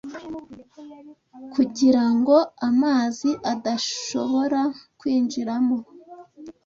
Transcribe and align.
kugira 1.53 2.03
ngo 2.15 2.37
amazi 2.69 3.29
adashobora 3.53 4.61
kwinjiramo 4.99 5.77